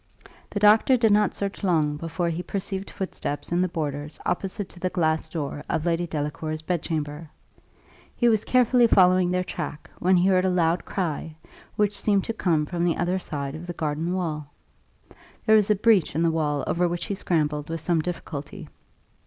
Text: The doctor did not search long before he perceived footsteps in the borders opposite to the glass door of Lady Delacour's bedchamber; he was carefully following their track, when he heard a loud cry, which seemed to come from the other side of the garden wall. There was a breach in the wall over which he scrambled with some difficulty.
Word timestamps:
The 0.49 0.59
doctor 0.59 0.97
did 0.97 1.11
not 1.11 1.35
search 1.35 1.63
long 1.63 1.95
before 1.95 2.29
he 2.29 2.41
perceived 2.41 2.89
footsteps 2.89 3.51
in 3.51 3.61
the 3.61 3.67
borders 3.67 4.19
opposite 4.25 4.67
to 4.69 4.79
the 4.79 4.89
glass 4.89 5.29
door 5.29 5.63
of 5.69 5.85
Lady 5.85 6.07
Delacour's 6.07 6.63
bedchamber; 6.63 7.29
he 8.15 8.27
was 8.27 8.43
carefully 8.43 8.87
following 8.87 9.29
their 9.29 9.43
track, 9.43 9.91
when 9.99 10.17
he 10.17 10.27
heard 10.27 10.43
a 10.43 10.49
loud 10.49 10.85
cry, 10.85 11.35
which 11.75 11.95
seemed 11.95 12.23
to 12.23 12.33
come 12.33 12.65
from 12.65 12.83
the 12.83 12.97
other 12.97 13.19
side 13.19 13.53
of 13.53 13.67
the 13.67 13.73
garden 13.73 14.15
wall. 14.15 14.51
There 15.45 15.55
was 15.55 15.69
a 15.69 15.75
breach 15.75 16.15
in 16.15 16.23
the 16.23 16.31
wall 16.31 16.63
over 16.65 16.87
which 16.87 17.05
he 17.05 17.13
scrambled 17.13 17.69
with 17.69 17.79
some 17.79 18.01
difficulty. 18.01 18.69